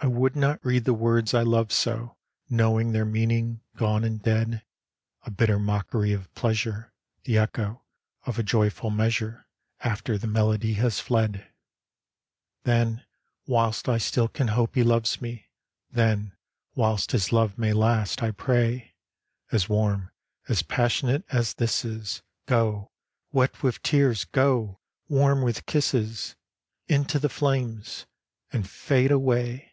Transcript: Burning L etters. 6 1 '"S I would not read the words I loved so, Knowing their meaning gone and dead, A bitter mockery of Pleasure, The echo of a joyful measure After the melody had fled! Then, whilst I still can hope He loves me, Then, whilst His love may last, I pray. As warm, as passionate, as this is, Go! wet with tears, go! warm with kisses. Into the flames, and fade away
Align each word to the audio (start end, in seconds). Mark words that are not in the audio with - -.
Burning 0.00 0.14
L 0.14 0.20
etters. 0.20 0.26
6 0.26 0.36
1 0.36 0.42
'"S 0.44 0.44
I 0.44 0.44
would 0.44 0.54
not 0.60 0.64
read 0.64 0.84
the 0.84 0.94
words 0.94 1.34
I 1.34 1.42
loved 1.42 1.72
so, 1.72 2.16
Knowing 2.48 2.92
their 2.92 3.04
meaning 3.04 3.62
gone 3.74 4.04
and 4.04 4.22
dead, 4.22 4.64
A 5.22 5.30
bitter 5.32 5.58
mockery 5.58 6.12
of 6.12 6.32
Pleasure, 6.36 6.94
The 7.24 7.36
echo 7.36 7.82
of 8.24 8.38
a 8.38 8.44
joyful 8.44 8.90
measure 8.90 9.48
After 9.80 10.16
the 10.16 10.28
melody 10.28 10.74
had 10.74 10.92
fled! 10.92 11.50
Then, 12.62 13.04
whilst 13.44 13.88
I 13.88 13.98
still 13.98 14.28
can 14.28 14.46
hope 14.48 14.76
He 14.76 14.84
loves 14.84 15.20
me, 15.20 15.48
Then, 15.90 16.32
whilst 16.76 17.10
His 17.10 17.32
love 17.32 17.58
may 17.58 17.72
last, 17.72 18.22
I 18.22 18.30
pray. 18.30 18.94
As 19.50 19.68
warm, 19.68 20.12
as 20.48 20.62
passionate, 20.62 21.24
as 21.32 21.54
this 21.54 21.84
is, 21.84 22.22
Go! 22.46 22.92
wet 23.32 23.64
with 23.64 23.82
tears, 23.82 24.26
go! 24.26 24.78
warm 25.08 25.42
with 25.42 25.66
kisses. 25.66 26.36
Into 26.86 27.18
the 27.18 27.28
flames, 27.28 28.06
and 28.52 28.66
fade 28.70 29.10
away 29.10 29.64